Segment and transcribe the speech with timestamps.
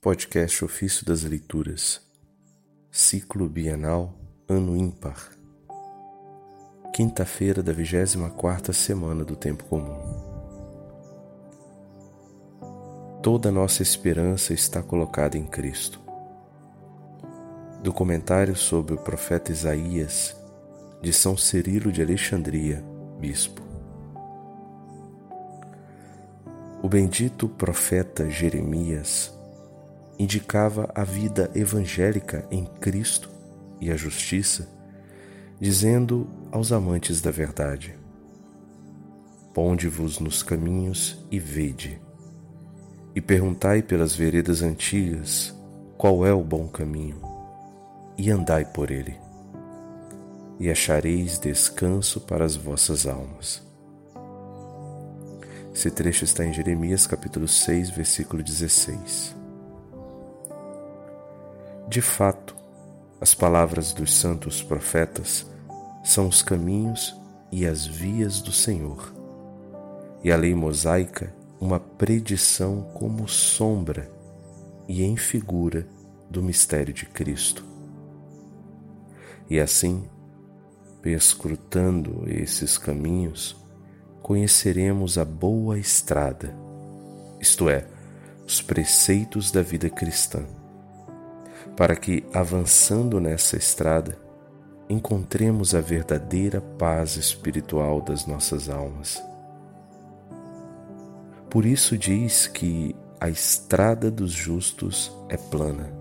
[0.00, 2.00] Podcast Ofício das Leituras,
[2.92, 4.14] Ciclo Bienal,
[4.48, 5.30] Ano Ímpar,
[6.94, 9.98] quinta-feira da 24 semana do Tempo Comum.
[13.20, 16.00] Toda nossa esperança está colocada em Cristo.
[17.82, 20.36] Do comentário sobre o profeta Isaías,
[21.02, 22.84] de São Cirilo de Alexandria,
[23.18, 23.62] Bispo.
[26.80, 29.36] O bendito profeta Jeremias
[30.18, 33.30] indicava a vida evangélica em Cristo
[33.80, 34.68] e a justiça,
[35.60, 37.94] dizendo aos amantes da verdade:
[39.52, 42.00] Ponde-vos nos caminhos e vede,
[43.14, 45.54] e perguntai pelas veredas antigas
[45.96, 47.20] qual é o bom caminho,
[48.18, 49.16] e andai por ele,
[50.58, 53.64] e achareis descanso para as vossas almas.
[55.74, 59.45] Esse trecho está em Jeremias capítulo 6, versículo 16.
[61.88, 62.56] De fato,
[63.20, 65.46] as palavras dos santos profetas
[66.02, 67.16] são os caminhos
[67.52, 69.14] e as vias do Senhor,
[70.22, 74.10] e a lei mosaica uma predição como sombra
[74.88, 75.86] e em figura
[76.28, 77.64] do mistério de Cristo.
[79.48, 80.08] E assim,
[81.00, 83.56] perscrutando esses caminhos,
[84.22, 86.52] conheceremos a boa estrada,
[87.40, 87.86] isto é,
[88.44, 90.44] os preceitos da vida cristã
[91.76, 94.18] para que, avançando nessa estrada,
[94.88, 99.22] encontremos a verdadeira paz espiritual das nossas almas.
[101.50, 105.92] Por isso diz que a estrada dos justos é plana.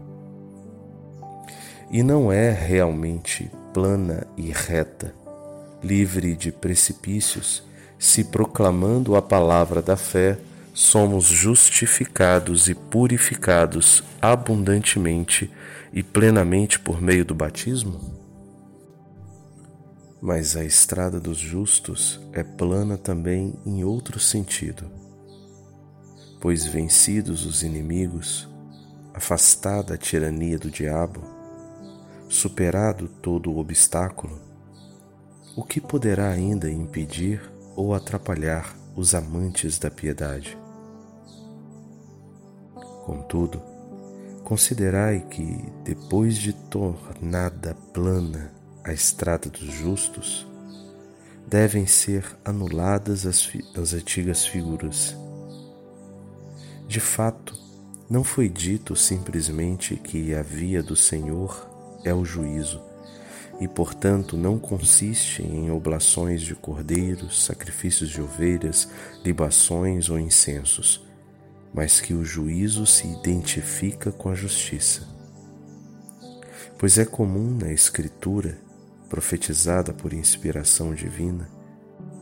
[1.92, 5.14] E não é realmente plana e reta,
[5.84, 7.64] livre de precipícios,
[7.98, 10.38] se proclamando a palavra da fé
[10.76, 15.50] somos justificados e purificados abundantemente
[15.94, 18.02] e plenamente por meio do batismo?
[20.22, 24.91] Mas a estrada dos justos é plana também em outro sentido,
[26.41, 28.46] pois vencidos os inimigos,
[29.13, 31.22] afastada a tirania do diabo,
[32.28, 34.42] superado todo o obstáculo,
[35.56, 37.42] o que poderá ainda impedir
[37.78, 40.65] ou atrapalhar os amantes da piedade?
[43.06, 43.62] Contudo,
[44.44, 48.52] considerai que, depois de tornada plana
[48.84, 50.48] a estrada dos justos,
[51.48, 53.48] devem ser anuladas as,
[53.80, 55.16] as antigas figuras.
[56.88, 57.54] De fato,
[58.10, 61.70] não foi dito simplesmente que a via do Senhor
[62.04, 62.82] é o juízo,
[63.62, 68.90] e portanto não consiste em oblações de cordeiros, sacrifícios de ovelhas,
[69.24, 71.05] libações ou incensos
[71.75, 75.06] mas que o juízo se identifica com a justiça.
[76.80, 78.58] Pois é comum na Escritura,
[79.09, 81.50] profetizada por inspiração divina,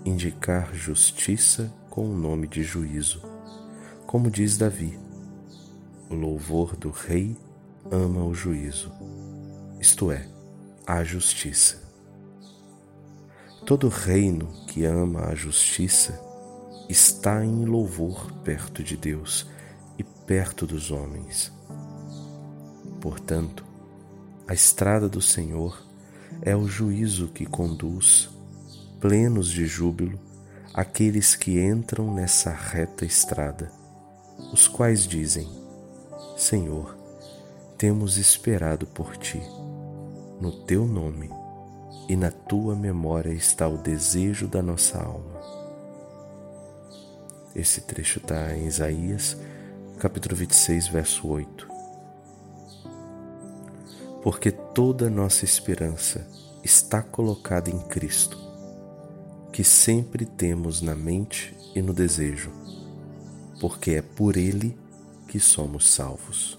[0.03, 3.21] indicar justiça com o nome de juízo,
[4.07, 4.97] como diz Davi:
[6.09, 7.37] o louvor do Rei
[7.91, 8.91] ama o juízo,
[9.79, 10.27] isto é,
[10.85, 11.83] a justiça.
[13.67, 16.32] Todo reino que ama a justiça
[16.89, 19.47] está em louvor perto de Deus
[19.97, 21.51] e perto dos homens.
[22.99, 23.65] Portanto,
[24.47, 25.81] a estrada do Senhor
[26.41, 28.29] é o juízo que conduz,
[28.99, 30.19] plenos de júbilo,
[30.73, 33.71] aqueles que entram nessa reta estrada,
[34.51, 35.47] os quais dizem:
[36.37, 36.97] Senhor,
[37.77, 39.41] temos esperado por ti.
[40.39, 41.29] No teu nome
[42.09, 45.62] e na tua memória está o desejo da nossa alma.
[47.55, 49.37] Esse trecho está em Isaías,
[49.99, 51.67] capítulo 26, verso 8.
[54.23, 56.27] Porque toda nossa esperança
[56.63, 58.39] está colocada em Cristo,
[59.51, 62.51] que sempre temos na mente e no desejo,
[63.61, 64.75] porque é por Ele
[65.27, 66.57] que somos salvos.